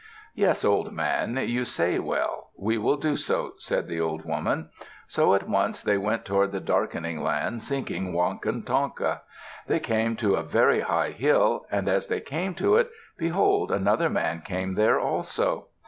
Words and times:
"Yes, 0.33 0.65
old 0.65 0.91
man; 0.93 1.37
you 1.37 1.63
say 1.63 1.99
well. 1.99 2.49
We 2.57 2.79
will 2.79 2.97
do 2.97 3.15
so," 3.15 3.53
said 3.59 3.87
the 3.87 4.01
old 4.01 4.25
woman. 4.25 4.71
So 5.07 5.35
at 5.35 5.47
once 5.47 5.83
they 5.83 5.95
went 5.99 6.25
toward 6.25 6.51
the 6.51 6.59
Darkening 6.59 7.21
Land, 7.21 7.61
seeking 7.61 8.11
Wakantanka. 8.11 9.21
They 9.67 9.79
came 9.79 10.15
to 10.15 10.33
a 10.33 10.41
very 10.41 10.79
high 10.79 11.11
hill; 11.11 11.67
and 11.69 11.87
as 11.87 12.07
they 12.07 12.19
came 12.19 12.55
to 12.55 12.77
it, 12.77 12.89
behold! 13.19 13.71
another 13.71 14.09
man 14.09 14.41
came 14.41 14.73
there 14.73 14.99
also. 14.99 15.67